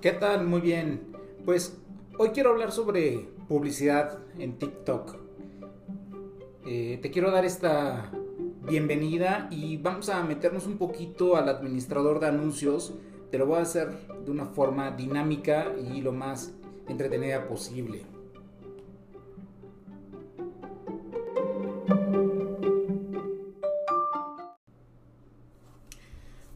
¿Qué 0.00 0.12
tal? 0.12 0.46
Muy 0.46 0.62
bien. 0.62 1.12
Pues 1.44 1.78
hoy 2.16 2.30
quiero 2.30 2.52
hablar 2.52 2.72
sobre 2.72 3.28
publicidad 3.48 4.20
en 4.38 4.58
TikTok. 4.58 5.14
Eh, 6.64 6.98
te 7.02 7.10
quiero 7.10 7.30
dar 7.30 7.44
esta 7.44 8.10
bienvenida 8.66 9.46
y 9.50 9.76
vamos 9.76 10.08
a 10.08 10.22
meternos 10.22 10.66
un 10.66 10.78
poquito 10.78 11.36
al 11.36 11.50
administrador 11.50 12.18
de 12.18 12.28
anuncios. 12.28 12.94
Te 13.30 13.36
lo 13.36 13.44
voy 13.44 13.58
a 13.58 13.62
hacer 13.62 13.90
de 14.24 14.30
una 14.30 14.46
forma 14.46 14.90
dinámica 14.92 15.74
y 15.76 16.00
lo 16.00 16.12
más 16.12 16.54
entretenida 16.88 17.46
posible. 17.46 18.06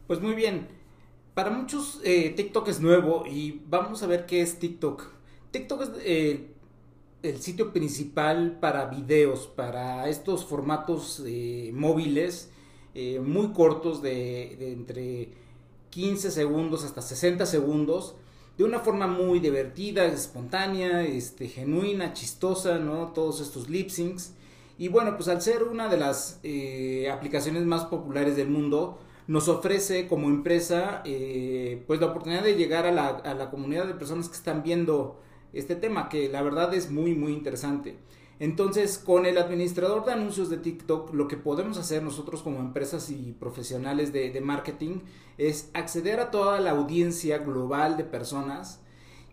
Pues 0.07 0.19
muy 0.19 0.33
bien, 0.33 0.67
para 1.35 1.51
muchos 1.51 1.99
eh, 2.03 2.33
TikTok 2.35 2.69
es 2.69 2.79
nuevo 2.79 3.25
y 3.27 3.61
vamos 3.67 4.01
a 4.01 4.07
ver 4.07 4.25
qué 4.25 4.41
es 4.41 4.57
TikTok. 4.57 5.05
TikTok 5.51 5.81
es 5.81 5.89
eh, 5.99 6.47
el 7.21 7.41
sitio 7.41 7.73
principal 7.73 8.57
para 8.61 8.85
videos, 8.85 9.45
para 9.45 10.07
estos 10.09 10.45
formatos 10.45 11.21
eh, 11.27 11.71
móviles 11.75 12.49
muy 13.21 13.49
cortos 13.49 14.01
de, 14.01 14.71
entre 14.71 15.27
15 15.89 16.31
segundos 16.31 16.85
hasta 16.85 17.01
60 17.01 17.45
segundos 17.45 18.15
de 18.57 18.63
una 18.63 18.79
forma 18.79 19.05
muy 19.05 19.41
divertida, 19.41 20.05
espontánea, 20.05 21.03
este, 21.03 21.49
genuina, 21.49 22.13
chistosa, 22.13 22.79
¿no? 22.79 23.11
Todos 23.11 23.41
estos 23.41 23.69
lip 23.69 23.89
syncs. 23.89 24.31
Y 24.77 24.87
bueno, 24.87 25.17
pues 25.17 25.27
al 25.27 25.41
ser 25.41 25.63
una 25.63 25.89
de 25.89 25.97
las 25.97 26.39
aplicaciones 27.11 27.65
más 27.65 27.83
populares 27.83 28.37
del 28.37 28.47
mundo, 28.47 28.97
nos 29.27 29.47
ofrece 29.47 30.07
como 30.07 30.27
empresa 30.27 31.01
eh, 31.05 31.83
pues 31.87 31.99
la 31.99 32.07
oportunidad 32.07 32.43
de 32.43 32.55
llegar 32.55 32.85
a 32.85 32.91
la, 32.91 33.07
a 33.07 33.33
la 33.33 33.49
comunidad 33.49 33.87
de 33.87 33.95
personas 33.95 34.29
que 34.29 34.35
están 34.35 34.63
viendo 34.63 35.19
este 35.53 35.75
tema, 35.75 36.09
que 36.09 36.29
la 36.29 36.41
verdad 36.41 36.73
es 36.73 36.91
muy, 36.91 37.15
muy 37.15 37.33
interesante. 37.33 37.97
Entonces, 38.39 38.97
con 38.97 39.25
el 39.25 39.37
administrador 39.37 40.03
de 40.03 40.11
anuncios 40.11 40.49
de 40.49 40.57
TikTok, 40.57 41.13
lo 41.13 41.27
que 41.27 41.37
podemos 41.37 41.77
hacer 41.77 42.03
nosotros 42.03 42.41
como 42.41 42.59
empresas 42.59 43.09
y 43.09 43.33
profesionales 43.39 44.11
de, 44.11 44.29
de, 44.29 44.41
marketing 44.41 44.99
es 45.37 45.69
acceder 45.73 46.19
a 46.19 46.31
toda 46.31 46.59
la 46.59 46.71
audiencia 46.71 47.37
global 47.37 47.95
de 47.95 48.03
personas 48.03 48.81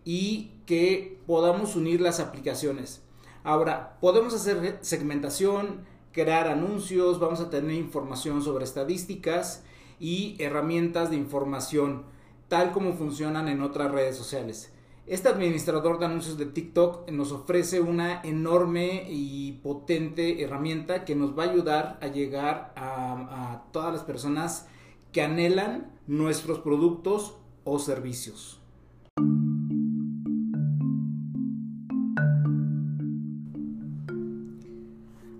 y 0.04 0.52
que 0.66 1.18
podamos 1.26 1.74
unir 1.74 2.00
las 2.00 2.20
aplicaciones. 2.20 3.02
Ahora, 3.42 3.98
podemos 4.00 4.34
hacer 4.34 4.78
segmentación, 4.82 5.84
crear 6.12 6.46
anuncios, 6.46 7.18
vamos 7.18 7.40
a 7.40 7.50
tener 7.50 7.72
información 7.72 8.40
sobre 8.40 8.64
estadísticas 8.64 9.64
y 10.02 10.34
herramientas 10.40 11.10
de 11.10 11.16
información, 11.16 12.02
tal 12.48 12.72
como 12.72 12.94
funcionan 12.94 13.46
en 13.46 13.62
otras 13.62 13.92
redes 13.92 14.16
sociales. 14.16 14.72
Este 15.06 15.28
administrador 15.28 16.00
de 16.00 16.06
anuncios 16.06 16.36
de 16.38 16.46
TikTok 16.46 17.08
nos 17.12 17.30
ofrece 17.30 17.80
una 17.80 18.20
enorme 18.22 19.06
y 19.08 19.52
potente 19.62 20.42
herramienta 20.42 21.04
que 21.04 21.14
nos 21.14 21.38
va 21.38 21.44
a 21.44 21.50
ayudar 21.50 21.98
a 22.02 22.08
llegar 22.08 22.72
a, 22.74 23.62
todas 23.70 23.92
las 23.92 24.02
personas 24.02 24.66
que 25.12 25.22
anhelan 25.22 25.92
nuestros 26.08 26.58
productos 26.58 27.36
o 27.62 27.78
servicios. 27.78 28.60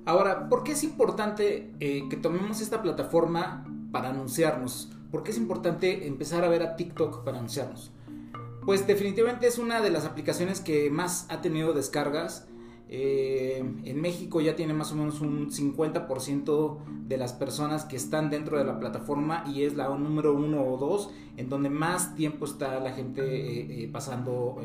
Ahora, 0.05 0.49
¿por 0.49 0.63
qué 0.63 0.73
es 0.73 0.85
importante 0.85 1.73
eh, 1.81 2.05
que 2.09 2.17
tomemos 2.17 2.61
esta 2.61 2.81
plataforma 2.81 3.67
para 3.93 4.09
anunciarnos. 4.09 4.91
¿Por 5.13 5.23
qué 5.23 5.31
es 5.31 5.37
importante 5.37 6.07
empezar 6.07 6.43
a 6.45 6.49
ver 6.49 6.63
a 6.63 6.75
TikTok 6.75 7.23
para 7.23 7.37
anunciarnos? 7.39 7.93
Pues 8.65 8.87
definitivamente 8.87 9.47
es 9.47 9.59
una 9.59 9.81
de 9.81 9.91
las 9.91 10.05
aplicaciones 10.05 10.61
que 10.61 10.91
más 10.91 11.27
ha 11.29 11.41
tenido 11.41 11.73
descargas. 11.73 12.47
Eh, 12.89 13.65
en 13.85 14.01
México 14.01 14.41
ya 14.41 14.55
tiene 14.55 14.73
más 14.73 14.93
o 14.93 14.97
menos 14.97 15.21
un 15.21 15.51
50% 15.51 16.79
de 17.07 17.17
las 17.17 17.33
personas 17.33 17.85
que 17.85 17.97
están 17.97 18.31
dentro 18.31 18.59
de 18.59 18.65
la 18.65 18.79
plataforma 18.79 19.45
y 19.47 19.63
es 19.63 19.75
la 19.75 19.89
número 19.89 20.35
uno 20.35 20.63
o 20.63 20.77
dos 20.77 21.11
en 21.37 21.49
donde 21.49 21.71
más 21.71 22.15
tiempo 22.15 22.45
está 22.45 22.79
la 22.81 22.93
gente 22.93 23.23
eh, 23.23 23.85
eh, 23.85 23.89
pasando 23.91 24.61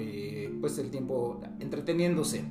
pues 0.60 0.78
el 0.78 0.92
tiempo 0.92 1.40
entreteniéndose. 1.60 2.44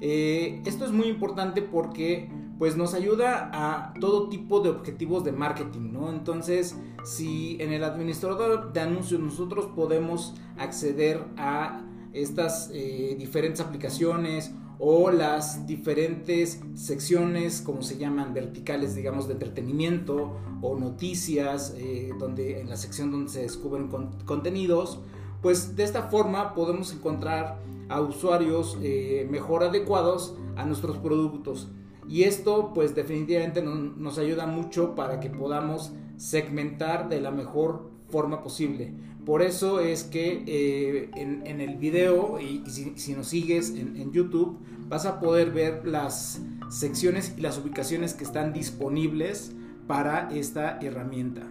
esto 0.00 0.84
es 0.84 0.90
muy 0.90 1.06
importante 1.06 1.62
porque 1.62 2.28
pues 2.58 2.76
nos 2.76 2.94
ayuda 2.94 3.50
a 3.52 3.94
todo 4.00 4.28
tipo 4.28 4.60
de 4.60 4.70
objetivos 4.70 5.24
de 5.24 5.32
marketing, 5.32 5.92
¿no? 5.92 6.10
Entonces, 6.10 6.76
si 7.04 7.56
en 7.60 7.72
el 7.72 7.84
administrador 7.84 8.72
de 8.72 8.80
anuncios 8.80 9.20
nosotros 9.20 9.66
podemos 9.74 10.34
acceder 10.56 11.24
a 11.36 11.82
estas 12.12 12.70
eh, 12.72 13.16
diferentes 13.18 13.60
aplicaciones 13.60 14.52
o 14.78 15.10
las 15.10 15.66
diferentes 15.66 16.60
secciones, 16.74 17.60
como 17.60 17.82
se 17.82 17.96
llaman, 17.96 18.34
verticales, 18.34 18.94
digamos, 18.94 19.26
de 19.26 19.34
entretenimiento 19.34 20.36
o 20.62 20.76
noticias, 20.78 21.74
eh, 21.76 22.12
donde 22.18 22.60
en 22.60 22.68
la 22.68 22.76
sección 22.76 23.10
donde 23.10 23.30
se 23.30 23.42
descubren 23.42 23.88
contenidos, 24.24 25.00
pues 25.42 25.76
de 25.76 25.84
esta 25.84 26.04
forma 26.04 26.54
podemos 26.54 26.92
encontrar 26.92 27.60
a 27.88 28.00
usuarios 28.00 28.78
eh, 28.82 29.26
mejor 29.30 29.62
adecuados 29.62 30.36
a 30.56 30.64
nuestros 30.64 30.96
productos. 30.98 31.68
Y 32.08 32.24
esto 32.24 32.72
pues 32.74 32.94
definitivamente 32.94 33.62
nos 33.62 34.18
ayuda 34.18 34.46
mucho 34.46 34.94
para 34.94 35.20
que 35.20 35.30
podamos 35.30 35.92
segmentar 36.16 37.08
de 37.08 37.20
la 37.20 37.30
mejor 37.30 37.90
forma 38.08 38.42
posible. 38.42 38.92
Por 39.24 39.40
eso 39.40 39.80
es 39.80 40.04
que 40.04 40.44
eh, 40.46 41.10
en, 41.16 41.60
el 41.60 41.76
video 41.76 42.38
y, 42.38 42.62
si, 42.66 43.14
nos 43.14 43.28
sigues 43.28 43.70
en, 43.70 43.96
en 43.96 44.12
YouTube 44.12 44.58
vas 44.88 45.06
a 45.06 45.18
poder 45.18 45.50
ver 45.50 45.86
las 45.86 46.42
secciones 46.68 47.34
y 47.38 47.40
las 47.40 47.58
ubicaciones 47.58 48.12
que 48.12 48.24
están 48.24 48.52
disponibles 48.52 49.52
para 49.86 50.30
esta 50.34 50.78
herramienta. 50.80 51.42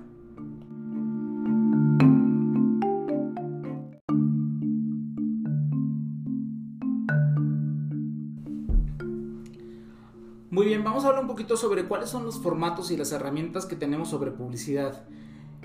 Muy 10.53 10.67
bien, 10.67 10.83
vamos 10.83 11.03
a 11.03 11.07
hablar 11.07 11.23
un 11.23 11.27
poquito 11.27 11.57
sobre 11.57 11.85
cuáles 11.85 12.11
son 12.11 12.25
los 12.25 12.39
formatos 12.39 12.91
y 12.91 12.95
las 12.95 13.11
herramientas 13.11 13.65
que 13.65 13.75
tenemos 13.75 14.09
sobre 14.09 14.29
publicidad. 14.29 15.01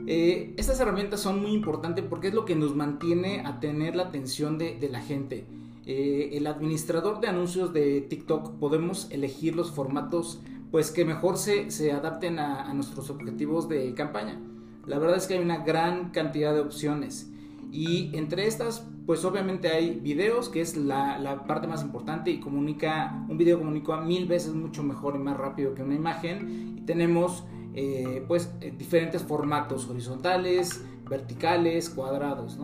Eh, 0.07 0.55
estas 0.57 0.81
herramientas 0.81 1.21
son 1.21 1.43
muy 1.43 1.53
importantes 1.53 2.07
porque 2.09 2.29
es 2.29 2.35
lo 2.35 2.47
que 2.47 2.57
nos 2.57 2.75
mantiene 2.75 3.43
a 3.45 3.61
tener 3.61 3.97
la 3.97 4.05
atención 4.05 4.57
de, 4.57 4.89
la 4.91 5.03
gente. 5.03 5.45
Eh, 5.85 6.31
el 6.33 6.47
administrador 6.47 7.21
de 7.21 7.29
anuncios 7.29 7.75
de 7.75 8.01
TikTok 8.01 8.53
podemos 8.53 9.11
elegir 9.11 9.55
los 9.55 9.73
formatos 9.73 10.41
pues 10.71 10.91
que 10.91 11.05
mejor 11.05 11.37
se, 11.37 11.93
adapten 11.93 12.39
a, 12.39 12.73
nuestros 12.73 13.11
objetivos 13.11 13.69
de 13.69 13.93
campaña. 13.93 14.41
La 14.87 14.99
verdad 14.99 15.19
es 15.19 15.27
que 15.27 15.35
hay 15.35 15.41
una 15.41 15.59
gran 15.59 16.13
cantidad 16.13 16.55
de 16.55 16.61
opciones 16.61 17.31
y 17.71 18.11
entre 18.17 18.47
estas 18.47 18.87
pues 19.09 19.25
obviamente 19.25 19.69
hay 19.69 19.99
videos, 20.01 20.51
que 20.51 20.61
es 20.61 20.77
la, 20.77 21.45
parte 21.47 21.67
más 21.67 21.83
importante 21.83 22.31
y 22.31 22.41
comunica, 22.41 23.25
un 23.27 23.39
video 23.39 23.57
comunica 23.59 24.03
mil 24.03 24.27
veces 24.27 24.53
mucho 24.53 24.83
mejor 24.83 25.17
y 25.17 25.19
más 25.19 25.39
rápido 25.39 25.75
que 25.75 25.83
una 25.83 25.95
imagen. 25.95 26.77
Y 26.77 26.83
tenemos 26.83 27.45
eh, 27.73 28.23
pues 28.29 28.53
eh, 28.61 28.71
diferentes 28.77 29.23
formatos 29.23 29.89
horizontales, 29.89 30.85
verticales, 31.09 31.89
cuadrados. 31.89 32.59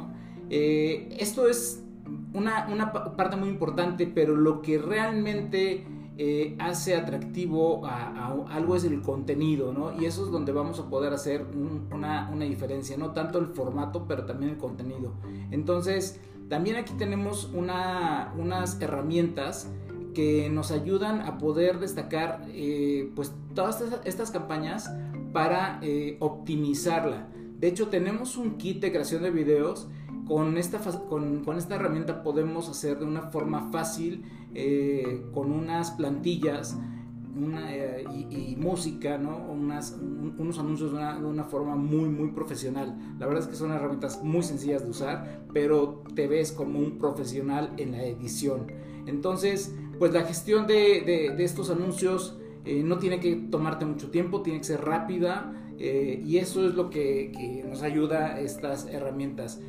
Eh, 0.50 1.16
esto 1.18 1.48
es 1.48 1.82
una, 2.34 2.68
una, 2.70 2.92
parte 2.92 3.36
muy 3.36 3.48
importante, 3.48 4.06
pero 4.06 4.36
lo 4.36 4.60
que 4.60 4.76
realmente 4.76 5.86
hace 6.58 6.96
atractivo 6.96 7.84
a, 7.86 8.32
algo 8.50 8.76
es 8.76 8.84
el 8.84 9.02
contenido, 9.02 9.72
¿no? 9.72 10.00
Y 10.00 10.04
eso 10.04 10.24
es 10.24 10.30
donde 10.30 10.52
vamos 10.52 10.78
a 10.78 10.88
poder 10.88 11.12
hacer 11.12 11.46
una, 11.92 12.30
una 12.32 12.44
diferencia, 12.44 12.96
no 12.96 13.10
tanto 13.10 13.38
el 13.38 13.48
formato, 13.48 14.06
pero 14.06 14.24
también 14.24 14.52
el 14.52 14.58
contenido. 14.58 15.12
Entonces, 15.50 16.20
también 16.48 16.76
aquí 16.76 16.92
tenemos 16.94 17.50
unas 17.54 18.80
herramientas 18.80 19.70
que 20.14 20.48
nos 20.50 20.70
ayudan 20.70 21.22
a 21.22 21.38
poder 21.38 21.80
destacar 21.80 22.42
eh, 22.48 23.10
pues 23.16 23.32
todas 23.54 23.82
estas, 24.04 24.30
campañas 24.30 24.90
para 25.32 25.80
eh, 25.82 26.16
optimizarla. 26.20 27.28
De 27.58 27.68
hecho, 27.68 27.88
tenemos 27.88 28.36
un 28.36 28.56
kit 28.56 28.80
de 28.80 28.92
creación 28.92 29.22
de 29.22 29.30
videos. 29.30 29.88
Con 30.26 30.56
esta, 30.56 30.78
con, 30.78 31.44
esta 31.58 31.74
herramienta 31.74 32.22
podemos 32.22 32.68
hacer 32.70 32.98
de 32.98 33.04
una 33.04 33.22
forma 33.30 33.70
fácil, 33.70 34.24
eh, 34.54 35.22
con 35.32 35.52
unas 35.52 35.90
plantillas, 35.92 36.78
eh, 37.36 38.04
y, 38.30 38.54
música, 38.56 39.18
¿no? 39.18 39.36
Unas, 39.36 39.98
unos 40.00 40.58
anuncios 40.58 40.92
de 40.92 40.98
una, 40.98 41.18
de 41.18 41.26
una, 41.26 41.42
forma 41.42 41.74
muy, 41.74 42.08
muy 42.08 42.30
profesional. 42.30 42.96
La 43.18 43.26
verdad 43.26 43.42
es 43.42 43.48
que 43.48 43.56
son 43.56 43.72
herramientas 43.72 44.22
muy 44.22 44.44
sencillas 44.44 44.84
de 44.84 44.90
usar, 44.90 45.44
pero 45.52 46.04
te 46.14 46.28
ves 46.28 46.52
como 46.52 46.78
un 46.78 46.96
profesional 46.96 47.72
en 47.76 47.92
la 47.92 48.04
edición. 48.04 48.68
Entonces, 49.06 49.74
pues 49.98 50.12
la 50.12 50.22
gestión 50.22 50.68
de, 50.68 51.32
de, 51.36 51.44
estos 51.44 51.70
anuncios 51.70 52.38
Eh, 52.64 52.82
no 52.82 52.98
tiene 52.98 53.20
que 53.20 53.36
tomarte 53.36 53.84
mucho 53.84 54.10
tiempo, 54.10 54.42
tiene 54.42 54.58
que 54.58 54.64
ser 54.64 54.84
rápida 54.84 55.52
eh, 55.78 56.22
y 56.24 56.38
eso 56.38 56.66
es 56.66 56.74
lo 56.74 56.88
que, 56.88 57.62
nos 57.68 57.82
ayuda 57.82 58.40
estas 58.40 58.86
herramientas. 58.86 59.60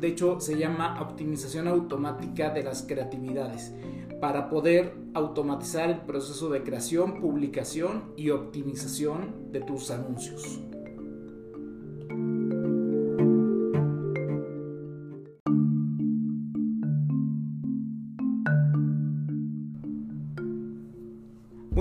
de 0.00 0.08
hecho, 0.08 0.40
se 0.40 0.56
llama 0.56 1.00
optimización 1.00 1.68
automática 1.68 2.50
de 2.50 2.62
las 2.62 2.82
creatividades 2.82 3.72
para 4.20 4.48
poder 4.48 4.94
automatizar 5.14 5.90
el 5.90 6.00
proceso 6.00 6.50
de 6.50 6.62
creación, 6.62 7.20
publicación 7.20 8.12
y 8.16 8.30
optimización 8.30 9.50
de 9.52 9.60
tus 9.60 9.90
anuncios. 9.90 10.60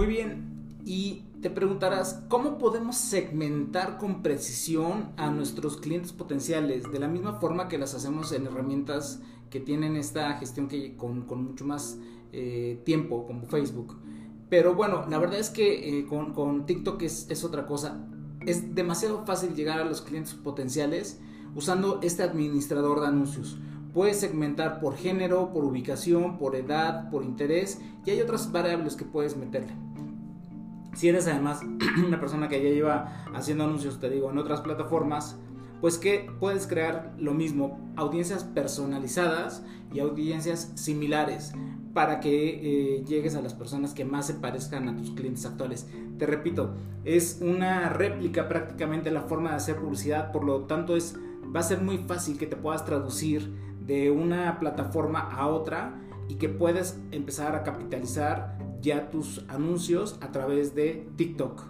Bien, 0.10 0.50
y 0.84 1.24
te 1.42 1.50
preguntarás, 1.50 2.24
¿cómo 2.28 2.58
podemos 2.58 2.98
segmentar 2.98 3.98
con 3.98 4.22
precisión 4.22 5.12
a 5.18 5.30
nuestros 5.30 5.78
clientes 5.78 6.12
potenciales? 6.12 6.92
De 6.92 7.00
la 7.00 7.08
misma 7.08 7.34
forma 7.34 7.68
que 7.68 7.78
las 7.78 7.94
hacemos 7.94 8.32
en 8.32 8.48
herramientas 8.48 9.22
que 9.50 9.60
tienen 9.60 9.96
esta 9.96 10.34
gestión 10.34 10.68
que 10.68 10.98
con, 10.98 11.26
mucho 11.28 11.66
más 11.66 11.98
eh, 12.34 12.82
tiempo, 12.86 13.26
como 13.26 13.46
Facebook. 13.46 13.98
Pero 14.50 14.74
bueno, 14.74 15.06
la 15.08 15.20
verdad 15.20 15.40
es 15.40 15.50
que 15.50 16.00
eh, 16.00 16.06
con, 16.08 16.66
TikTok 16.66 17.02
es, 17.04 17.28
es 17.30 17.44
otra 17.44 17.66
cosa. 17.66 18.06
Es 18.46 18.74
demasiado 18.74 19.26
fácil 19.26 19.54
llegar 19.54 19.80
a 19.80 19.86
los 19.86 20.02
clientes 20.02 20.34
potenciales 20.34 21.20
usando 21.56 22.00
este 22.02 22.24
administrador 22.24 23.02
de 23.02 23.08
anuncios. 23.08 23.60
Puedes 23.94 24.20
segmentar 24.20 24.80
por 24.80 24.96
género, 24.96 25.52
por 25.52 25.64
ubicación, 25.64 26.38
por 26.38 26.56
edad, 26.56 27.10
por 27.10 27.24
interés 27.24 27.82
y 28.06 28.12
hay 28.12 28.22
otras 28.22 28.52
variables 28.52 28.96
que 28.96 29.06
puedes 29.06 29.36
meterle. 29.36 29.74
Si 30.94 31.08
eres 31.08 31.28
además 31.28 31.62
una 32.06 32.20
persona 32.20 32.50
que 32.50 32.62
ya 32.62 32.70
lleva 32.70 33.24
haciendo 33.34 33.64
anuncios, 33.64 34.00
te 34.00 34.10
digo, 34.10 34.30
en 34.30 34.38
otras 34.38 34.62
plataformas, 34.62 35.38
pues 35.82 35.98
que 35.98 36.30
puedes 36.40 36.68
crear 36.68 37.14
lo 37.18 37.34
mismo, 37.34 37.80
audiencias 37.96 38.44
personalizadas 38.44 39.64
y 39.94 40.00
audiencias 40.00 40.72
similares 40.76 41.54
para 41.94 42.20
que 42.20 42.98
eh, 42.98 43.04
llegues 43.06 43.36
a 43.36 43.42
las 43.42 43.54
personas 43.54 43.94
que 43.94 44.06
más 44.06 44.28
se 44.28 44.36
parezcan 44.36 44.88
a 44.90 44.96
tus 44.96 45.12
clientes 45.12 45.46
actuales. 45.46 45.88
Te 46.18 46.26
repito, 46.26 46.76
es 47.06 47.40
una 47.42 47.90
réplica 47.90 48.48
prácticamente 48.48 49.10
la 49.10 49.22
forma 49.22 49.52
de 49.52 49.56
hacer 49.56 49.78
publicidad, 49.78 50.32
por 50.32 50.44
lo 50.44 50.66
tanto 50.66 50.96
es, 50.96 51.16
va 51.56 51.62
a 51.62 51.64
ser 51.64 51.82
muy 51.82 51.98
fácil 52.00 52.38
que 52.38 52.46
te 52.46 52.56
puedas 52.56 52.86
traducir 52.86 53.69
de 53.90 54.12
una 54.12 54.60
plataforma 54.60 55.20
a 55.20 55.48
otra 55.48 56.00
y 56.28 56.36
que 56.36 56.48
puedes 56.48 57.00
empezar 57.10 57.56
a 57.56 57.64
capitalizar 57.64 58.56
ya 58.82 59.10
tus 59.10 59.44
anuncios 59.50 60.20
a 60.22 60.32
través 60.32 60.76
de 60.76 61.10
TikTok. 61.16 61.64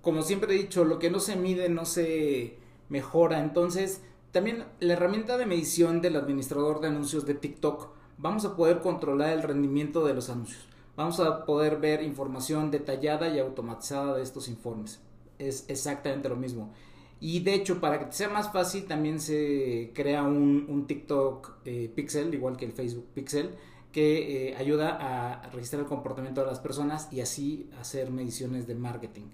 Como 0.00 0.22
siempre 0.22 0.54
he 0.54 0.58
dicho, 0.58 0.84
lo 0.84 1.00
que 1.00 1.10
no 1.10 1.18
se 1.18 1.34
mide 1.34 1.68
no 1.68 1.84
se 1.84 2.60
mejora. 2.88 3.40
Entonces, 3.40 4.02
también 4.30 4.66
la 4.78 4.92
herramienta 4.92 5.36
de 5.38 5.46
medición 5.46 6.00
del 6.00 6.14
administrador 6.14 6.80
de 6.80 6.86
anuncios 6.86 7.26
de 7.26 7.34
TikTok, 7.34 7.88
vamos 8.18 8.44
a 8.44 8.54
poder 8.54 8.82
controlar 8.82 9.32
el 9.32 9.42
rendimiento 9.42 10.06
de 10.06 10.14
los 10.14 10.30
anuncios. 10.30 10.64
Vamos 10.94 11.18
a 11.18 11.44
poder 11.44 11.78
ver 11.78 12.04
información 12.04 12.70
detallada 12.70 13.28
y 13.30 13.40
automatizada 13.40 14.14
de 14.14 14.22
estos 14.22 14.48
informes. 14.48 15.00
Es 15.38 15.64
exactamente 15.68 16.28
lo 16.28 16.36
mismo. 16.36 16.72
Y 17.20 17.40
de 17.40 17.54
hecho, 17.54 17.80
para 17.80 17.98
que 17.98 18.12
sea 18.12 18.28
más 18.28 18.52
fácil, 18.52 18.84
también 18.84 19.20
se 19.20 19.90
crea 19.94 20.22
un, 20.22 20.84
TikTok 20.86 21.58
eh, 21.64 21.90
Pixel, 21.94 22.34
igual 22.34 22.56
que 22.56 22.66
el 22.66 22.72
Facebook 22.72 23.06
Pixel, 23.14 23.54
que 23.90 24.50
eh, 24.50 24.56
ayuda 24.56 24.98
a 25.00 25.48
registrar 25.50 25.82
el 25.82 25.88
comportamiento 25.88 26.42
de 26.42 26.48
las 26.48 26.60
personas 26.60 27.08
y 27.10 27.20
así 27.20 27.70
hacer 27.80 28.10
mediciones 28.10 28.66
de 28.66 28.74
marketing. 28.74 29.24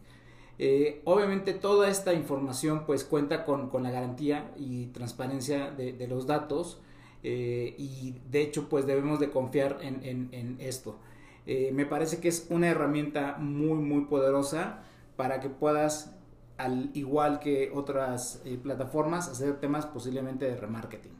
Eh, 0.58 1.00
obviamente 1.04 1.54
toda 1.54 1.88
esta 1.88 2.12
información 2.12 2.84
pues 2.86 3.02
cuenta 3.02 3.44
con, 3.44 3.70
la 3.82 3.90
garantía 3.90 4.52
y 4.56 4.86
transparencia 4.88 5.70
de, 5.72 6.06
los 6.06 6.26
datos 6.26 6.78
y 7.24 8.14
de 8.30 8.42
hecho 8.42 8.68
pues 8.68 8.86
debemos 8.86 9.18
de 9.18 9.30
confiar 9.30 9.78
en, 9.80 10.28
en 10.32 10.56
esto. 10.60 10.98
me 11.46 11.86
parece 11.86 12.20
que 12.20 12.28
es 12.28 12.46
una 12.50 12.68
herramienta 12.68 13.38
muy 13.38 13.78
muy 13.78 14.04
poderosa 14.04 14.84
para 15.16 15.40
que 15.40 15.48
puedas 15.48 16.14
al 16.58 16.90
igual 16.94 17.40
que 17.40 17.70
otras 17.74 18.40
eh, 18.44 18.58
plataformas, 18.62 19.28
hacer 19.28 19.58
temas 19.58 19.86
posiblemente 19.86 20.44
de 20.44 20.56
remarketing. 20.56 21.10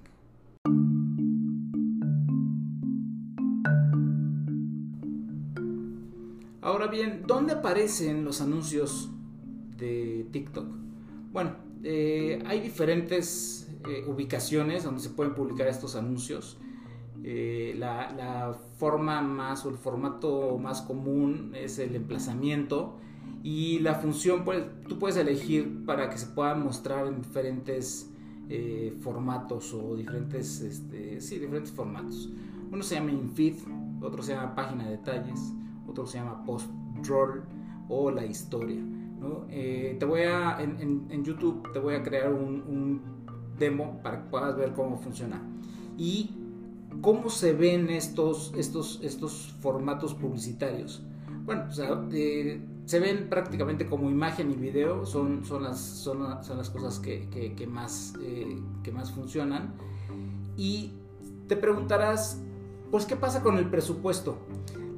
Ahora 6.61 6.87
bien, 6.87 7.25
¿dónde 7.27 7.55
aparecen 7.55 8.25
los 8.25 8.41
anuncios 8.41 9.11
de 9.77 10.29
TikTok? 10.31 10.67
Bueno, 11.33 11.57
eh, 11.83 12.41
hay 12.47 12.61
diferentes 12.61 13.69
eh, 13.89 14.05
ubicaciones 14.07 14.85
donde 14.85 15.01
se 15.01 15.11
pueden 15.11 15.35
publicar 15.35 15.67
estos 15.67 15.97
anuncios. 15.97 16.59
la, 17.25 18.13
la, 18.13 18.55
forma 18.79 19.23
más 19.23 19.65
o 19.65 19.69
el 19.71 19.77
formato 19.77 20.59
más 20.59 20.83
común 20.83 21.53
es 21.55 21.79
el 21.79 21.95
emplazamiento 21.95 22.99
y 23.43 23.81
la 23.81 23.95
función, 23.95 24.45
pues, 24.45 24.65
tú 24.89 24.99
puedes 24.99 25.17
elegir 25.17 25.85
para 25.85 26.09
que 26.09 26.19
se 26.19 26.27
puedan 26.27 26.63
mostrar 26.63 27.07
en 27.07 27.21
diferentes 27.23 28.09
eh, 28.49 28.97
formatos 29.01 29.75
o 29.75 29.97
diferentes, 29.97 30.61
este, 30.61 31.21
sí, 31.21 31.39
diferentes 31.39 31.73
formatos. 31.73 32.31
Uno 32.71 32.83
se 32.83 32.95
llama 32.95 33.11
InFeed, 33.11 33.57
otro 34.01 34.23
se 34.23 34.35
llama 34.35 34.55
página 34.55 34.85
de 34.85 34.93
detalles, 34.93 35.41
otro 35.87 36.07
se 36.07 36.19
llama 36.19 36.45
post 36.45 36.71
roll 37.05 37.43
o 37.89 38.11
la 38.11 38.25
historia. 38.25 38.81
¿no? 38.81 39.47
Eh, 39.51 39.97
te 39.99 40.05
voy 40.05 40.23
a, 40.23 40.61
en, 40.63 41.07
en, 41.11 41.25
YouTube 41.25 41.73
te 41.73 41.79
voy 41.79 41.95
a 41.95 42.03
crear 42.03 42.33
un, 42.33 43.01
demo 43.59 44.01
para 44.03 44.23
que 44.23 44.31
puedas 44.31 44.57
ver 44.57 44.73
cómo 44.73 44.99
funciona. 44.99 45.43
Y 45.97 46.31
cómo 47.01 47.29
se 47.29 47.53
ven 47.53 47.91
estos, 47.91 48.53
estos, 48.57 49.01
estos 49.03 49.55
formatos 49.61 50.15
publicitarios. 50.15 51.03
Bueno, 51.45 51.69
eh, 52.13 52.61
se 52.85 52.99
ven 52.99 53.29
prácticamente 53.29 53.87
como 53.87 54.11
imagen 54.11 54.51
y 54.51 54.55
video, 54.55 55.07
son, 55.07 55.45
son, 55.45 55.63
las, 55.63 55.81
son, 55.81 56.21
las 56.21 56.71
cosas 56.71 56.99
que, 56.99 57.29
que, 57.57 57.67
más, 57.67 58.15
eh, 58.23 58.59
que 58.83 58.93
más 58.93 59.13
funcionan. 59.13 59.75
Y 60.57 60.93
te 61.49 61.57
preguntarás, 61.57 62.41
pues, 62.91 63.07
¿qué 63.07 63.17
pasa 63.17 63.43
con 63.43 63.59
el 63.59 63.71
presupuesto? 63.71 64.39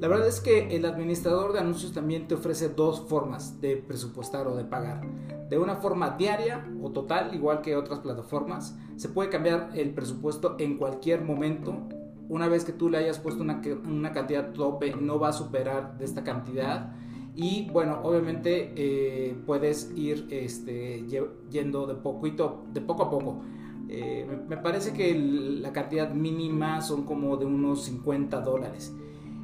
La 0.01 0.09
verdad 0.09 0.27
es 0.27 0.41
que 0.41 0.75
el 0.75 0.85
administrador 0.85 1.53
de 1.53 1.59
anuncios 1.59 1.93
también 1.93 2.27
te 2.27 2.35
ofrece 2.35 2.69
dos 2.69 3.01
formas 3.07 3.61
de 3.61 3.77
presupuestar 3.77 4.47
o 4.47 4.55
de 4.55 4.65
pagar. 4.65 5.01
De 5.49 5.57
una 5.57 5.75
forma 5.75 6.11
diaria 6.11 6.67
o 6.81 6.91
total, 6.91 7.33
igual 7.33 7.61
que 7.61 7.77
otras 7.77 7.99
plataformas, 7.99 8.77
se 8.97 9.07
puede 9.07 9.29
cambiar 9.29 9.69
el 9.73 9.93
presupuesto 9.93 10.57
en 10.59 10.77
cualquier 10.77 11.21
momento. 11.21 11.77
Una 12.27 12.49
vez 12.49 12.65
que 12.65 12.73
tú 12.73 12.89
le 12.89 12.97
hayas 12.97 13.19
puesto 13.19 13.41
una, 13.41 13.61
una 13.87 14.11
cantidad 14.11 14.51
tope, 14.51 14.93
no 14.95 15.17
va 15.17 15.29
a 15.29 15.33
superar 15.33 15.97
de 15.97 16.05
esta 16.05 16.23
cantidad 16.23 16.93
y 17.35 17.69
bueno, 17.69 17.99
obviamente 18.03 18.71
eh, 18.77 19.35
puedes 19.45 19.91
ir 19.95 20.27
este, 20.29 21.03
yendo 21.51 21.85
de 21.85 21.95
poquito, 21.95 22.63
de 22.71 22.79
poco 22.79 23.03
a 23.03 23.09
poco. 23.09 23.41
Eh, 23.89 24.25
me 24.47 24.57
parece 24.57 24.93
que 24.93 25.13
la 25.13 25.73
cantidad 25.73 26.11
mínima 26.13 26.81
son 26.81 27.03
como 27.03 27.35
de 27.35 27.45
unos 27.45 27.83
50 27.83 28.39
dólares. 28.39 28.95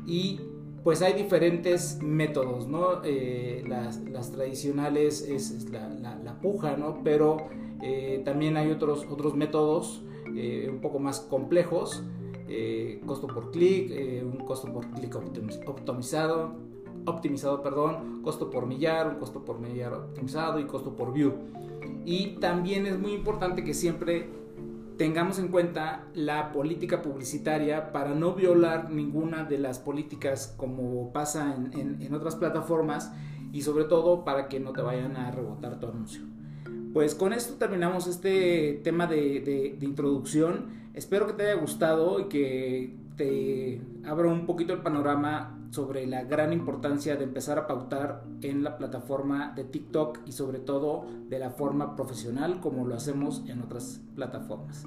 Y 0.05 0.39
pues 0.86 1.01
hay 1.01 1.13
diferentes 1.13 2.01
métodos, 2.01 2.67
¿no? 2.67 3.03
Eh, 3.03 3.63
las, 3.67 4.31
tradicionales 4.31 5.21
es, 5.21 5.69
la, 5.69 6.39
puja, 6.41 6.77
¿no? 6.77 7.03
Pero 7.03 7.38
también 8.24 8.57
hay 8.57 8.71
otros, 8.71 9.05
otros 9.10 9.36
métodos 9.36 10.03
un 10.27 10.79
poco 10.81 11.00
más 11.00 11.19
complejos. 11.19 12.03
costo 13.05 13.27
por 13.27 13.51
clic, 13.51 13.91
un 14.24 14.45
costo 14.45 14.71
por 14.71 14.89
clic 14.91 15.13
optimizado, 15.67 16.70
optimizado, 17.05 17.62
perdón, 17.62 18.22
costo 18.24 18.50
por 18.50 18.65
millar, 18.65 19.08
un 19.08 19.15
costo 19.15 19.43
por 19.43 19.60
millar 19.60 19.93
optimizado 19.93 20.60
y 20.60 20.65
costo 20.65 20.96
por 20.96 21.13
view. 21.13 21.34
Y 22.05 22.38
también 22.39 22.86
es 22.86 23.00
muy 23.00 23.13
importante 23.13 23.63
que 23.63 23.74
siempre 23.74 24.29
tengamos 24.98 25.39
en 25.39 25.48
cuenta 25.48 26.08
la 26.13 26.51
política 26.51 27.01
publicitaria 27.01 27.91
para 27.91 28.13
no 28.13 28.34
violar 28.34 28.91
ninguna 28.91 29.43
de 29.43 29.58
las 29.58 29.79
políticas 29.79 30.53
como 30.58 31.12
pasa 31.12 31.55
en, 31.74 32.13
otras 32.13 32.36
plataformas 32.36 33.12
y 33.51 33.62
sobre 33.62 33.86
todo 33.86 34.24
para 34.24 34.48
que 34.48 34.60
no 34.60 34.74
te 34.74 34.81
vayan 34.81 35.15
a 35.17 35.31
rebotar 35.31 35.79
tu 35.79 35.88
anuncio. 35.88 36.22
Pues 36.93 37.15
con 37.15 37.34
esto 37.34 37.55
terminamos 37.55 38.08
este 38.08 38.81
tema 38.84 39.08
de 39.08 39.77
introducción. 39.81 40.81
Espero 40.93 41.25
que 41.25 41.34
te 41.34 41.43
haya 41.43 41.60
gustado 41.60 42.20
y 42.20 42.25
que 42.25 42.96
te 43.21 43.79
abra 44.03 44.29
un 44.29 44.47
poquito 44.47 44.73
el 44.73 44.81
panorama 44.81 45.59
sobre 45.69 46.07
la 46.07 46.23
gran 46.23 46.53
importancia 46.53 47.15
de 47.17 47.23
empezar 47.23 47.59
a 47.59 47.67
pautar 47.67 48.23
en 48.41 48.63
la 48.63 48.79
plataforma 48.79 49.53
de 49.55 49.63
TikTok 49.63 50.21
y 50.25 50.31
sobre 50.31 50.57
todo 50.57 51.05
de 51.29 51.37
la 51.37 51.51
forma 51.51 51.95
profesional 51.95 52.59
como 52.59 52.87
lo 52.87 52.95
hacemos 52.95 53.43
en 53.47 53.61
otras 53.61 54.01
plataformas. 54.15 54.85